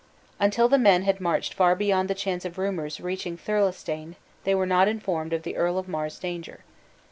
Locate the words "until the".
0.39-0.79